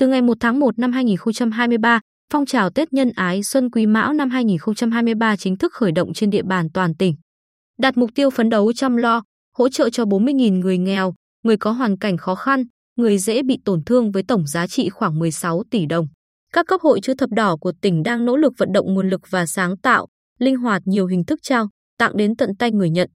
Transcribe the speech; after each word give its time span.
Từ 0.00 0.06
ngày 0.06 0.22
1 0.22 0.36
tháng 0.40 0.60
1 0.60 0.78
năm 0.78 0.92
2023, 0.92 2.00
phong 2.32 2.46
trào 2.46 2.70
Tết 2.70 2.92
Nhân 2.92 3.10
Ái 3.14 3.42
Xuân 3.42 3.70
Quý 3.70 3.86
Mão 3.86 4.12
năm 4.12 4.30
2023 4.30 5.36
chính 5.36 5.56
thức 5.56 5.72
khởi 5.72 5.92
động 5.92 6.12
trên 6.12 6.30
địa 6.30 6.42
bàn 6.42 6.68
toàn 6.74 6.94
tỉnh. 6.94 7.14
Đạt 7.78 7.96
mục 7.96 8.10
tiêu 8.14 8.30
phấn 8.30 8.48
đấu 8.48 8.72
chăm 8.72 8.96
lo, 8.96 9.22
hỗ 9.56 9.68
trợ 9.68 9.90
cho 9.90 10.04
40.000 10.04 10.58
người 10.60 10.78
nghèo, 10.78 11.14
người 11.42 11.56
có 11.56 11.70
hoàn 11.70 11.98
cảnh 11.98 12.16
khó 12.16 12.34
khăn, 12.34 12.64
người 12.96 13.18
dễ 13.18 13.42
bị 13.42 13.58
tổn 13.64 13.84
thương 13.84 14.12
với 14.12 14.22
tổng 14.28 14.46
giá 14.46 14.66
trị 14.66 14.88
khoảng 14.88 15.18
16 15.18 15.62
tỷ 15.70 15.86
đồng. 15.86 16.06
Các 16.52 16.66
cấp 16.66 16.80
hội 16.80 17.00
chữ 17.02 17.14
thập 17.18 17.30
đỏ 17.30 17.56
của 17.60 17.72
tỉnh 17.82 18.02
đang 18.02 18.24
nỗ 18.24 18.36
lực 18.36 18.52
vận 18.58 18.72
động 18.72 18.94
nguồn 18.94 19.08
lực 19.08 19.20
và 19.30 19.46
sáng 19.46 19.76
tạo, 19.76 20.06
linh 20.38 20.56
hoạt 20.56 20.82
nhiều 20.84 21.06
hình 21.06 21.24
thức 21.24 21.38
trao, 21.42 21.68
tặng 21.98 22.16
đến 22.16 22.36
tận 22.36 22.50
tay 22.58 22.72
người 22.72 22.90
nhận. 22.90 23.10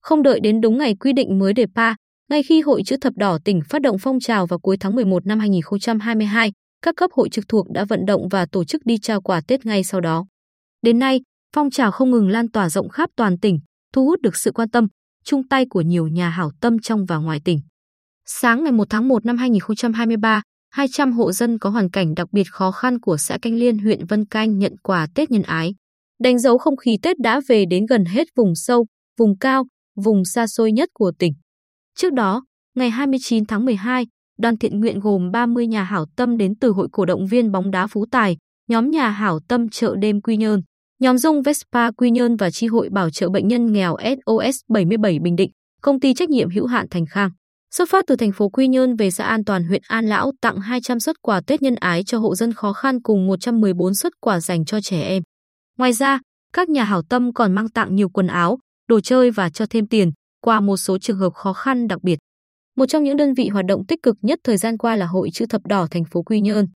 Không 0.00 0.22
đợi 0.22 0.40
đến 0.40 0.60
đúng 0.60 0.78
ngày 0.78 0.96
quy 0.96 1.12
định 1.12 1.38
mới 1.38 1.52
để 1.52 1.66
pa, 1.74 1.94
ngay 2.32 2.42
khi 2.42 2.60
Hội 2.60 2.82
chữ 2.86 2.96
thập 3.00 3.16
đỏ 3.16 3.38
tỉnh 3.44 3.60
phát 3.68 3.82
động 3.82 3.96
phong 3.98 4.20
trào 4.20 4.46
vào 4.46 4.58
cuối 4.58 4.76
tháng 4.80 4.94
11 4.94 5.26
năm 5.26 5.38
2022, 5.38 6.52
các 6.82 6.96
cấp 6.96 7.10
hội 7.12 7.28
trực 7.28 7.48
thuộc 7.48 7.66
đã 7.70 7.84
vận 7.84 8.06
động 8.06 8.28
và 8.30 8.46
tổ 8.52 8.64
chức 8.64 8.82
đi 8.84 8.98
trao 8.98 9.20
quà 9.20 9.40
Tết 9.48 9.66
ngay 9.66 9.84
sau 9.84 10.00
đó. 10.00 10.26
Đến 10.82 10.98
nay, 10.98 11.20
phong 11.54 11.70
trào 11.70 11.90
không 11.90 12.10
ngừng 12.10 12.28
lan 12.28 12.50
tỏa 12.50 12.68
rộng 12.68 12.88
khắp 12.88 13.10
toàn 13.16 13.38
tỉnh, 13.38 13.58
thu 13.92 14.04
hút 14.04 14.20
được 14.20 14.36
sự 14.36 14.52
quan 14.52 14.70
tâm, 14.70 14.86
chung 15.24 15.48
tay 15.48 15.66
của 15.70 15.80
nhiều 15.80 16.08
nhà 16.08 16.28
hảo 16.30 16.50
tâm 16.60 16.78
trong 16.78 17.04
và 17.06 17.16
ngoài 17.16 17.40
tỉnh. 17.44 17.60
Sáng 18.26 18.64
ngày 18.64 18.72
1 18.72 18.90
tháng 18.90 19.08
1 19.08 19.24
năm 19.24 19.36
2023, 19.36 20.42
200 20.70 21.12
hộ 21.12 21.32
dân 21.32 21.58
có 21.58 21.70
hoàn 21.70 21.90
cảnh 21.90 22.14
đặc 22.14 22.28
biệt 22.32 22.46
khó 22.50 22.70
khăn 22.70 23.00
của 23.00 23.16
xã 23.16 23.38
Canh 23.42 23.54
Liên, 23.54 23.78
huyện 23.78 24.06
Vân 24.06 24.26
Canh 24.26 24.58
nhận 24.58 24.76
quà 24.82 25.06
Tết 25.14 25.30
nhân 25.30 25.42
ái. 25.42 25.74
Đánh 26.20 26.38
dấu 26.38 26.58
không 26.58 26.76
khí 26.76 26.98
Tết 27.02 27.18
đã 27.18 27.40
về 27.48 27.64
đến 27.70 27.86
gần 27.86 28.04
hết 28.04 28.28
vùng 28.36 28.54
sâu, 28.54 28.86
vùng 29.18 29.38
cao, 29.38 29.64
vùng 29.96 30.24
xa 30.24 30.46
xôi 30.46 30.72
nhất 30.72 30.88
của 30.94 31.12
tỉnh. 31.18 31.32
Trước 31.98 32.12
đó, 32.12 32.44
ngày 32.74 32.90
29 32.90 33.44
tháng 33.46 33.64
12, 33.64 34.06
đoàn 34.38 34.56
thiện 34.56 34.80
nguyện 34.80 35.00
gồm 35.00 35.30
30 35.30 35.66
nhà 35.66 35.82
hảo 35.82 36.04
tâm 36.16 36.36
đến 36.36 36.54
từ 36.60 36.70
Hội 36.70 36.88
cổ 36.92 37.04
động 37.04 37.26
viên 37.26 37.52
bóng 37.52 37.70
đá 37.70 37.86
Phú 37.86 38.06
Tài, 38.10 38.36
nhóm 38.68 38.90
nhà 38.90 39.08
hảo 39.08 39.40
tâm 39.48 39.68
chợ 39.68 39.94
đêm 39.98 40.20
Quy 40.20 40.36
Nhơn, 40.36 40.62
nhóm 41.00 41.18
dung 41.18 41.42
Vespa 41.42 41.90
Quy 41.90 42.10
Nhơn 42.10 42.36
và 42.36 42.50
chi 42.50 42.66
hội 42.66 42.88
bảo 42.92 43.10
trợ 43.10 43.28
bệnh 43.30 43.48
nhân 43.48 43.72
nghèo 43.72 43.96
SOS 44.00 44.56
77 44.68 45.18
Bình 45.18 45.36
Định, 45.36 45.50
công 45.82 46.00
ty 46.00 46.14
trách 46.14 46.30
nhiệm 46.30 46.50
hữu 46.50 46.66
hạn 46.66 46.86
Thành 46.90 47.06
Khang. 47.06 47.30
Xuất 47.74 47.88
phát 47.90 48.04
từ 48.06 48.16
thành 48.16 48.32
phố 48.32 48.48
Quy 48.48 48.68
Nhơn 48.68 48.96
về 48.96 49.10
xã 49.10 49.24
An 49.24 49.44
Toàn 49.44 49.64
huyện 49.64 49.82
An 49.88 50.06
Lão 50.06 50.32
tặng 50.40 50.60
200 50.60 51.00
xuất 51.00 51.16
quà 51.22 51.40
Tết 51.40 51.62
nhân 51.62 51.74
ái 51.74 52.04
cho 52.04 52.18
hộ 52.18 52.34
dân 52.34 52.52
khó 52.52 52.72
khăn 52.72 53.02
cùng 53.02 53.26
114 53.26 53.94
xuất 53.94 54.12
quà 54.20 54.40
dành 54.40 54.64
cho 54.64 54.80
trẻ 54.80 55.02
em. 55.02 55.22
Ngoài 55.78 55.92
ra, 55.92 56.20
các 56.52 56.68
nhà 56.68 56.84
hảo 56.84 57.02
tâm 57.02 57.32
còn 57.32 57.52
mang 57.52 57.68
tặng 57.68 57.94
nhiều 57.94 58.08
quần 58.08 58.26
áo, 58.26 58.58
đồ 58.88 59.00
chơi 59.00 59.30
và 59.30 59.50
cho 59.50 59.66
thêm 59.66 59.86
tiền 59.86 60.12
qua 60.42 60.60
một 60.60 60.76
số 60.76 60.98
trường 60.98 61.18
hợp 61.18 61.34
khó 61.34 61.52
khăn 61.52 61.88
đặc 61.88 62.02
biệt. 62.02 62.18
Một 62.76 62.86
trong 62.86 63.04
những 63.04 63.16
đơn 63.16 63.34
vị 63.34 63.48
hoạt 63.48 63.66
động 63.66 63.86
tích 63.86 64.02
cực 64.02 64.16
nhất 64.22 64.40
thời 64.44 64.56
gian 64.56 64.78
qua 64.78 64.96
là 64.96 65.06
Hội 65.06 65.30
chữ 65.32 65.46
thập 65.46 65.66
đỏ 65.66 65.86
thành 65.90 66.04
phố 66.04 66.22
Quy 66.22 66.40
Nhơn. 66.40 66.66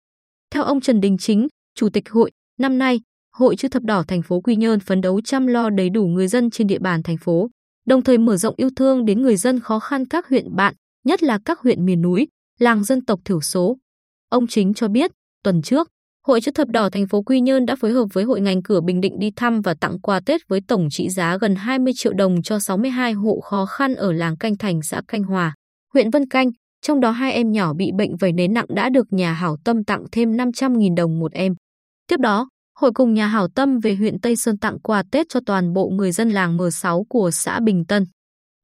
Theo 0.50 0.62
ông 0.62 0.81
Trần 0.81 1.00
Đình 1.00 1.17
Chính, 1.19 1.48
Chủ 1.75 1.89
tịch 1.89 2.11
hội, 2.11 2.31
năm 2.61 2.78
nay, 2.78 3.00
Hội 3.37 3.56
chữ 3.56 3.69
thập 3.69 3.83
đỏ 3.83 4.03
thành 4.09 4.22
phố 4.22 4.41
Quy 4.41 4.56
Nhơn 4.56 4.81
phấn 4.81 5.00
đấu 5.00 5.20
chăm 5.20 5.47
lo 5.47 5.70
đầy 5.70 5.91
đủ 5.91 6.06
người 6.06 6.28
dân 6.28 6.50
trên 6.50 6.67
địa 6.67 6.78
bàn 6.78 7.03
thành 7.03 7.17
phố, 7.17 7.50
đồng 7.87 8.03
thời 8.03 8.19
mở 8.19 8.37
rộng 8.37 8.55
yêu 8.56 8.70
thương 8.77 9.05
đến 9.05 9.22
người 9.22 9.37
dân 9.37 9.61
khó 9.61 9.78
khăn 9.78 10.06
các 10.06 10.28
huyện 10.28 10.56
bạn, 10.56 10.75
nhất 11.05 11.22
là 11.22 11.39
các 11.44 11.61
huyện 11.61 11.87
miền 11.87 12.03
núi, 12.03 12.28
làng 12.59 12.84
dân 12.84 13.05
tộc 13.05 13.20
thiểu 13.25 13.41
số. 13.41 13.77
Ông 14.28 14.47
Chính 14.47 14.75
cho 14.75 14.89
biết, 14.89 15.11
tuần 15.42 15.62
trước, 15.62 15.89
Hội 16.27 16.41
chữ 16.41 16.50
thập 16.55 16.69
đỏ 16.69 16.88
thành 16.91 17.06
phố 17.08 17.22
Quy 17.22 17.41
Nhơn 17.41 17.66
đã 17.66 17.77
phối 17.77 17.92
hợp 17.92 18.05
với 18.12 18.24
Hội 18.24 18.41
ngành 18.41 18.62
cửa 18.62 18.80
Bình 18.80 19.00
Định 19.00 19.19
đi 19.19 19.30
thăm 19.36 19.60
và 19.60 19.74
tặng 19.80 20.00
quà 20.00 20.20
Tết 20.27 20.41
với 20.48 20.60
tổng 20.69 20.88
trị 20.91 21.08
giá 21.08 21.38
gần 21.41 21.55
20 21.55 21.92
triệu 21.96 22.12
đồng 22.12 22.42
cho 22.42 22.58
62 22.58 23.12
hộ 23.12 23.41
khó 23.41 23.66
khăn 23.66 23.94
ở 23.94 24.12
làng 24.12 24.36
Canh 24.36 24.56
Thành 24.56 24.82
xã 24.82 25.02
Canh 25.08 25.22
Hòa, 25.22 25.54
huyện 25.94 26.10
Vân 26.10 26.28
Canh, 26.28 26.50
trong 26.82 27.00
đó 27.00 27.10
hai 27.10 27.32
em 27.32 27.53
nhỏ 27.53 27.75
bị 27.75 27.91
bệnh 27.98 28.16
vẩy 28.16 28.32
nến 28.32 28.54
nặng 28.54 28.66
đã 28.69 28.88
được 28.88 29.06
nhà 29.10 29.32
hảo 29.32 29.56
tâm 29.65 29.84
tặng 29.84 30.04
thêm 30.12 30.32
500.000 30.36 30.94
đồng 30.94 31.19
một 31.19 31.32
em. 31.32 31.54
Tiếp 32.09 32.16
đó, 32.20 32.48
hội 32.78 32.91
cùng 32.94 33.15
nhà 33.15 33.26
hảo 33.26 33.48
tâm 33.54 33.78
về 33.78 33.94
huyện 33.94 34.20
Tây 34.20 34.36
Sơn 34.36 34.59
tặng 34.59 34.78
quà 34.78 35.03
Tết 35.12 35.26
cho 35.28 35.41
toàn 35.47 35.72
bộ 35.72 35.88
người 35.88 36.12
dân 36.12 36.31
làng 36.31 36.56
M6 36.56 37.04
của 37.09 37.31
xã 37.31 37.60
Bình 37.60 37.84
Tân. 37.88 38.04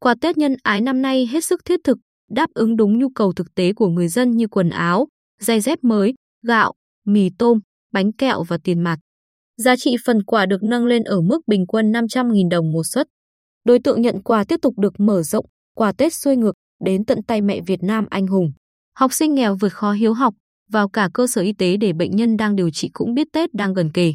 Quà 0.01 0.15
Tết 0.21 0.39
nhân 0.39 0.57
ái 0.63 0.81
năm 0.81 1.03
nay 1.03 1.29
hết 1.33 1.45
sức 1.45 1.61
thiết 1.65 1.81
thực, 1.85 1.99
đáp 2.31 2.51
ứng 2.55 2.77
đúng 2.77 2.99
nhu 2.99 3.09
cầu 3.15 3.33
thực 3.33 3.55
tế 3.55 3.73
của 3.73 3.89
người 3.89 4.09
dân 4.09 4.31
như 4.31 4.47
quần 4.49 4.71
áo, 4.71 5.07
giày 5.41 5.61
dép 5.61 5.79
mới, 5.83 6.15
gạo, 6.47 6.73
mì 7.07 7.31
tôm, 7.39 7.59
bánh 7.93 8.13
kẹo 8.13 8.43
và 8.43 8.59
tiền 8.65 8.81
mặt. 8.81 8.99
Giá 9.57 9.77
trị 9.77 9.97
phần 10.07 10.23
quà 10.23 10.47
được 10.47 10.63
nâng 10.63 10.87
lên 10.87 11.03
ở 11.05 11.21
mức 11.21 11.41
bình 11.47 11.67
quân 11.67 11.93
500.000 11.93 12.49
đồng 12.49 12.73
một 12.73 12.83
suất. 12.85 13.07
Đối 13.65 13.79
tượng 13.79 14.03
nhận 14.03 14.23
quà 14.23 14.45
tiếp 14.45 14.57
tục 14.63 14.79
được 14.79 15.01
mở 15.01 15.23
rộng, 15.23 15.47
quà 15.75 15.93
Tết 15.93 16.15
xuôi 16.15 16.37
ngược 16.37 16.53
đến 16.85 17.05
tận 17.05 17.19
tay 17.27 17.41
mẹ 17.41 17.61
Việt 17.61 17.83
Nam 17.83 18.07
anh 18.11 18.27
hùng. 18.27 18.53
Học 18.99 19.13
sinh 19.13 19.35
nghèo 19.35 19.57
vượt 19.61 19.73
khó 19.73 19.93
hiếu 19.93 20.13
học, 20.13 20.35
vào 20.71 20.89
cả 20.89 21.09
cơ 21.15 21.27
sở 21.27 21.43
y 21.43 21.53
tế 21.53 21.77
để 21.77 21.93
bệnh 21.93 22.17
nhân 22.17 22.37
đang 22.37 22.57
điều 22.57 22.71
trị 22.71 22.91
cũng 22.93 23.15
biết 23.15 23.29
Tết 23.33 23.55
đang 23.55 23.75
gần 23.75 23.91
kề. 23.93 24.15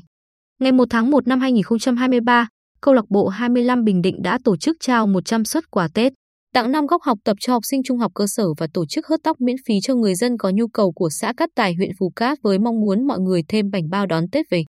Ngày 0.59 0.71
1 0.71 0.87
tháng 0.89 1.11
1 1.11 1.27
năm 1.27 1.39
2023, 1.39 2.47
câu 2.81 2.93
lạc 2.93 3.09
bộ 3.09 3.27
25 3.27 3.83
Bình 3.83 4.01
Định 4.01 4.21
đã 4.21 4.39
tổ 4.43 4.57
chức 4.57 4.77
trao 4.79 5.07
100 5.07 5.45
suất 5.45 5.71
quà 5.71 5.87
Tết, 5.93 6.13
tặng 6.53 6.71
5 6.71 6.87
góc 6.87 7.01
học 7.01 7.17
tập 7.23 7.37
cho 7.39 7.53
học 7.53 7.63
sinh 7.65 7.83
trung 7.83 7.97
học 7.97 8.11
cơ 8.15 8.27
sở 8.27 8.53
và 8.57 8.67
tổ 8.73 8.85
chức 8.85 9.07
hớt 9.07 9.19
tóc 9.23 9.41
miễn 9.41 9.55
phí 9.65 9.79
cho 9.81 9.95
người 9.95 10.15
dân 10.15 10.37
có 10.37 10.49
nhu 10.49 10.67
cầu 10.67 10.91
của 10.91 11.09
xã 11.09 11.33
Cát 11.37 11.49
Tài 11.55 11.73
huyện 11.73 11.91
Phù 11.99 12.09
Cát 12.15 12.41
với 12.41 12.59
mong 12.59 12.79
muốn 12.81 13.07
mọi 13.07 13.19
người 13.19 13.43
thêm 13.47 13.71
bảnh 13.71 13.89
bao 13.89 14.05
đón 14.05 14.29
Tết 14.31 14.49
về. 14.49 14.63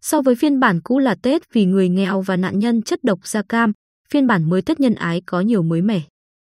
So 0.00 0.22
với 0.22 0.34
phiên 0.34 0.60
bản 0.60 0.80
cũ 0.84 0.98
là 0.98 1.16
Tết 1.22 1.42
vì 1.52 1.64
người 1.64 1.88
nghèo 1.88 2.20
và 2.20 2.36
nạn 2.36 2.58
nhân 2.58 2.82
chất 2.82 3.04
độc 3.04 3.26
da 3.26 3.42
cam, 3.48 3.72
phiên 4.10 4.26
bản 4.26 4.50
mới 4.50 4.62
Tết 4.62 4.80
nhân 4.80 4.94
ái 4.94 5.22
có 5.26 5.40
nhiều 5.40 5.62
mới 5.62 5.82
mẻ. 5.82 6.00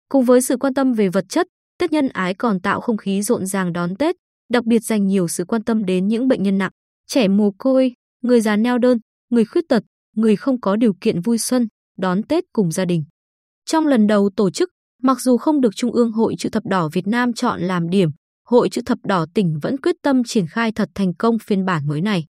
Cùng 0.09 0.25
với 0.25 0.41
sự 0.41 0.57
quan 0.57 0.73
tâm 0.73 0.93
về 0.93 1.09
vật 1.09 1.25
chất, 1.29 1.47
Tết 1.79 1.91
nhân 1.91 2.09
ái 2.09 2.33
còn 2.33 2.59
tạo 2.59 2.81
không 2.81 2.97
khí 2.97 3.21
rộn 3.21 3.45
ràng 3.45 3.73
đón 3.73 3.95
Tết, 3.95 4.15
đặc 4.49 4.65
biệt 4.65 4.79
dành 4.79 5.07
nhiều 5.07 5.27
sự 5.27 5.45
quan 5.45 5.63
tâm 5.63 5.85
đến 5.85 6.07
những 6.07 6.27
bệnh 6.27 6.43
nhân 6.43 6.57
nặng, 6.57 6.71
trẻ 7.07 7.27
mồ 7.27 7.51
côi, 7.57 7.93
người 8.21 8.41
già 8.41 8.55
neo 8.55 8.77
đơn, 8.77 8.97
người 9.29 9.45
khuyết 9.45 9.63
tật, 9.69 9.83
người 10.15 10.35
không 10.35 10.61
có 10.61 10.75
điều 10.75 10.93
kiện 11.01 11.21
vui 11.21 11.37
xuân, 11.37 11.67
đón 11.97 12.23
Tết 12.23 12.43
cùng 12.53 12.71
gia 12.71 12.85
đình. 12.85 13.03
Trong 13.65 13.87
lần 13.87 14.07
đầu 14.07 14.29
tổ 14.35 14.49
chức, 14.49 14.69
mặc 15.01 15.21
dù 15.21 15.37
không 15.37 15.61
được 15.61 15.75
Trung 15.75 15.91
ương 15.91 16.11
Hội 16.11 16.35
Chữ 16.37 16.49
Thập 16.49 16.65
Đỏ 16.65 16.89
Việt 16.93 17.07
Nam 17.07 17.33
chọn 17.33 17.61
làm 17.61 17.89
điểm, 17.89 18.09
Hội 18.47 18.69
Chữ 18.69 18.81
Thập 18.85 18.97
Đỏ 19.03 19.25
tỉnh 19.33 19.59
vẫn 19.61 19.77
quyết 19.77 19.95
tâm 20.01 20.23
triển 20.23 20.47
khai 20.47 20.71
thật 20.71 20.89
thành 20.95 21.13
công 21.13 21.39
phiên 21.39 21.65
bản 21.65 21.87
mới 21.87 22.01
này. 22.01 22.25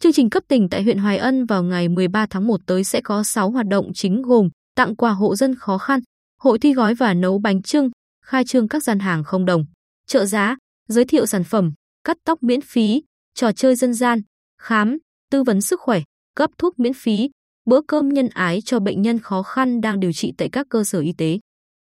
Chương 0.00 0.12
trình 0.12 0.30
cấp 0.30 0.42
tỉnh 0.48 0.68
tại 0.68 0.82
huyện 0.82 0.98
Hoài 0.98 1.18
Ân 1.18 1.46
vào 1.46 1.62
ngày 1.62 1.88
13 1.88 2.26
tháng 2.30 2.46
1 2.46 2.60
tới 2.66 2.84
sẽ 2.84 3.00
có 3.00 3.22
6 3.22 3.50
hoạt 3.50 3.66
động 3.66 3.90
chính 3.94 4.22
gồm 4.22 4.48
tặng 4.76 4.96
quà 4.96 5.10
hộ 5.10 5.36
dân 5.36 5.54
khó 5.54 5.78
khăn, 5.78 6.00
hội 6.40 6.58
thi 6.58 6.74
gói 6.74 6.94
và 6.94 7.14
nấu 7.14 7.38
bánh 7.38 7.62
trưng, 7.62 7.90
khai 8.24 8.44
trương 8.44 8.68
các 8.68 8.82
gian 8.82 8.98
hàng 8.98 9.24
không 9.24 9.44
đồng, 9.44 9.64
trợ 10.06 10.24
giá, 10.24 10.56
giới 10.88 11.04
thiệu 11.04 11.26
sản 11.26 11.44
phẩm, 11.44 11.72
cắt 12.04 12.16
tóc 12.24 12.42
miễn 12.42 12.60
phí, 12.60 13.02
trò 13.34 13.52
chơi 13.52 13.76
dân 13.76 13.94
gian, 13.94 14.20
khám, 14.60 14.98
tư 15.30 15.42
vấn 15.42 15.60
sức 15.60 15.80
khỏe, 15.80 16.02
cấp 16.36 16.50
thuốc 16.58 16.78
miễn 16.78 16.92
phí, 16.94 17.30
bữa 17.64 17.80
cơm 17.88 18.08
nhân 18.08 18.28
ái 18.28 18.60
cho 18.64 18.80
bệnh 18.80 19.02
nhân 19.02 19.18
khó 19.18 19.42
khăn 19.42 19.80
đang 19.80 20.00
điều 20.00 20.12
trị 20.12 20.32
tại 20.38 20.48
các 20.52 20.66
cơ 20.70 20.84
sở 20.84 21.00
y 21.00 21.12
tế. 21.12 21.38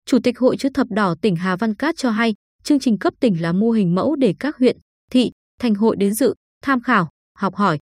Chủ 0.06 0.20
tịch 0.24 0.40
Hội 0.40 0.58
chữ 0.58 0.70
thập 0.74 0.88
đỏ 0.90 1.16
tỉnh 1.22 1.36
Hà 1.36 1.56
Văn 1.56 1.76
Cát 1.76 1.98
cho 1.98 2.10
hay, 2.12 2.34
chương 2.64 2.80
trình 2.80 2.98
cấp 2.98 3.14
tỉnh 3.20 3.42
là 3.42 3.52
mô 3.52 3.72
hình 3.72 3.96
mẫu 3.96 4.16
để 4.16 4.36
các 4.40 4.58
huyện, 4.58 4.78
thị, 5.12 5.32
thành 5.60 5.76
hội 5.76 5.96
đến 5.96 6.14
dự, 6.14 6.34
tham 6.62 6.82
khảo, 6.82 7.10
học 7.38 7.56
hỏi. 7.56 7.80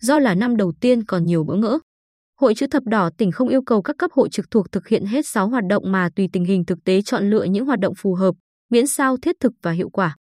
Do 0.00 0.18
là 0.18 0.34
năm 0.34 0.56
đầu 0.56 0.72
tiên 0.80 1.04
còn 1.04 1.26
nhiều 1.26 1.44
bỡ 1.44 1.56
ngỡ. 1.56 1.78
Hội 2.40 2.54
chữ 2.54 2.66
thập 2.70 2.82
đỏ 2.82 3.10
tỉnh 3.18 3.32
không 3.32 3.48
yêu 3.48 3.62
cầu 3.62 3.82
các 3.82 3.96
cấp 3.98 4.10
hội 4.12 4.28
trực 4.28 4.50
thuộc 4.50 4.72
thực 4.72 4.88
hiện 4.88 5.04
hết 5.04 5.26
6 5.26 5.48
hoạt 5.48 5.64
động 5.68 5.92
mà 5.92 6.08
tùy 6.16 6.28
tình 6.32 6.44
hình 6.44 6.64
thực 6.64 6.84
tế 6.84 7.02
chọn 7.02 7.30
lựa 7.30 7.44
những 7.44 7.66
hoạt 7.66 7.80
động 7.80 7.94
phù 7.96 8.14
hợp, 8.14 8.34
miễn 8.70 8.86
sao 8.86 9.16
thiết 9.16 9.36
thực 9.40 9.52
và 9.62 9.72
hiệu 9.72 9.90
quả. 9.90 10.16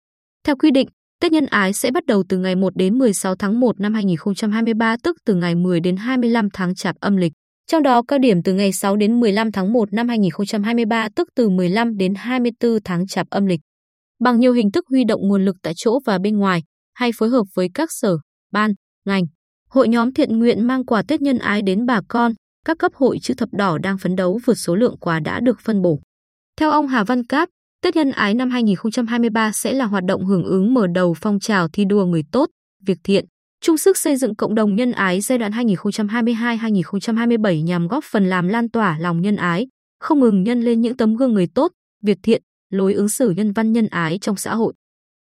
Theo 0.44 0.56
quy 0.56 0.70
định, 0.70 0.88
Tết 1.24 1.32
Nhân 1.32 1.46
Ái 1.46 1.72
sẽ 1.72 1.90
bắt 1.90 2.06
đầu 2.06 2.22
từ 2.28 2.38
ngày 2.38 2.56
1 2.56 2.76
đến 2.76 2.98
16 2.98 3.36
tháng 3.36 3.60
1 3.60 3.80
năm 3.80 3.94
2023 3.94 4.96
tức 5.02 5.16
từ 5.24 5.34
ngày 5.34 5.54
10 5.54 5.80
đến 5.80 5.96
25 5.96 6.48
tháng 6.52 6.74
Chạp 6.74 6.96
âm 7.00 7.16
lịch. 7.16 7.32
Trong 7.66 7.82
đó 7.82 8.02
cao 8.08 8.18
điểm 8.18 8.42
từ 8.42 8.52
ngày 8.52 8.72
6 8.72 8.96
đến 8.96 9.20
15 9.20 9.52
tháng 9.52 9.72
1 9.72 9.92
năm 9.92 10.08
2023 10.08 11.08
tức 11.16 11.28
từ 11.36 11.48
15 11.48 11.96
đến 11.96 12.14
24 12.14 12.78
tháng 12.84 13.06
Chạp 13.06 13.26
âm 13.30 13.46
lịch. 13.46 13.60
Bằng 14.20 14.40
nhiều 14.40 14.52
hình 14.52 14.70
thức 14.70 14.84
huy 14.90 15.04
động 15.04 15.20
nguồn 15.28 15.44
lực 15.44 15.56
tại 15.62 15.72
chỗ 15.76 15.98
và 16.06 16.18
bên 16.18 16.36
ngoài, 16.36 16.62
hay 16.94 17.10
phối 17.18 17.28
hợp 17.28 17.44
với 17.54 17.68
các 17.74 17.92
sở, 17.92 18.18
ban, 18.52 18.70
ngành, 19.04 19.24
hội 19.68 19.88
nhóm 19.88 20.12
thiện 20.12 20.38
nguyện 20.38 20.66
mang 20.66 20.84
quà 20.84 21.02
Tết 21.08 21.20
nhân 21.22 21.38
ái 21.38 21.62
đến 21.62 21.86
bà 21.86 22.00
con, 22.08 22.32
các 22.64 22.78
cấp 22.78 22.92
hội 22.94 23.18
chữ 23.22 23.34
thập 23.34 23.48
đỏ 23.52 23.78
đang 23.78 23.98
phấn 23.98 24.16
đấu 24.16 24.40
vượt 24.44 24.54
số 24.54 24.74
lượng 24.74 24.96
quà 25.00 25.20
đã 25.20 25.40
được 25.40 25.60
phân 25.60 25.82
bổ. 25.82 26.00
Theo 26.56 26.70
ông 26.70 26.86
Hà 26.86 27.04
Văn 27.04 27.26
Cáp, 27.26 27.48
Tết 27.82 27.96
nhân 27.96 28.10
ái 28.10 28.34
năm 28.34 28.50
2023 28.50 29.52
sẽ 29.52 29.72
là 29.72 29.84
hoạt 29.84 30.04
động 30.04 30.24
hưởng 30.24 30.44
ứng 30.44 30.74
mở 30.74 30.86
đầu 30.86 31.14
phong 31.14 31.40
trào 31.40 31.68
thi 31.68 31.84
đua 31.84 32.04
người 32.04 32.22
tốt, 32.32 32.50
việc 32.86 32.98
thiện, 33.04 33.24
chung 33.60 33.78
sức 33.78 33.98
xây 33.98 34.16
dựng 34.16 34.34
cộng 34.34 34.54
đồng 34.54 34.76
nhân 34.76 34.92
ái 34.92 35.20
giai 35.20 35.38
đoạn 35.38 35.52
2022-2027 35.52 37.62
nhằm 37.62 37.88
góp 37.88 38.04
phần 38.04 38.26
làm 38.26 38.48
lan 38.48 38.70
tỏa 38.70 38.98
lòng 38.98 39.20
nhân 39.20 39.36
ái, 39.36 39.66
không 40.00 40.20
ngừng 40.20 40.42
nhân 40.42 40.60
lên 40.60 40.80
những 40.80 40.96
tấm 40.96 41.16
gương 41.16 41.34
người 41.34 41.46
tốt, 41.54 41.72
việc 42.02 42.18
thiện, 42.22 42.42
lối 42.70 42.94
ứng 42.94 43.08
xử 43.08 43.30
nhân 43.30 43.52
văn 43.52 43.72
nhân 43.72 43.86
ái 43.86 44.18
trong 44.18 44.36
xã 44.36 44.54
hội. 44.54 44.72